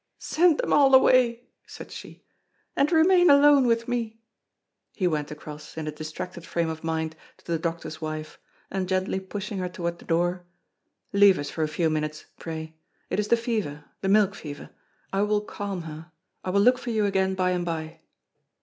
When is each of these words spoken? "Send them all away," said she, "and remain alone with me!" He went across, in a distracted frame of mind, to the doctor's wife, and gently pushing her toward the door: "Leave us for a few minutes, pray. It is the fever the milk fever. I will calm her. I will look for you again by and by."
"Send 0.17 0.57
them 0.57 0.73
all 0.73 0.95
away," 0.95 1.47
said 1.67 1.91
she, 1.91 2.25
"and 2.75 2.91
remain 2.91 3.29
alone 3.29 3.67
with 3.67 3.87
me!" 3.87 4.19
He 4.95 5.05
went 5.05 5.29
across, 5.29 5.77
in 5.77 5.85
a 5.85 5.91
distracted 5.91 6.43
frame 6.43 6.69
of 6.69 6.83
mind, 6.83 7.15
to 7.37 7.45
the 7.45 7.59
doctor's 7.59 8.01
wife, 8.01 8.39
and 8.71 8.89
gently 8.89 9.19
pushing 9.19 9.59
her 9.59 9.69
toward 9.69 9.99
the 9.99 10.05
door: 10.05 10.43
"Leave 11.13 11.37
us 11.37 11.51
for 11.51 11.61
a 11.63 11.67
few 11.67 11.91
minutes, 11.91 12.25
pray. 12.39 12.75
It 13.11 13.19
is 13.19 13.27
the 13.27 13.37
fever 13.37 13.85
the 14.01 14.09
milk 14.09 14.33
fever. 14.33 14.71
I 15.13 15.21
will 15.21 15.41
calm 15.41 15.83
her. 15.83 16.09
I 16.43 16.49
will 16.49 16.61
look 16.61 16.79
for 16.79 16.89
you 16.89 17.05
again 17.05 17.35
by 17.35 17.51
and 17.51 17.63
by." 17.63 17.99